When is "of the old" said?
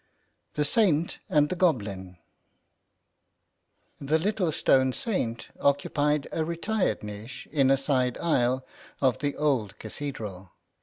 8.99-9.77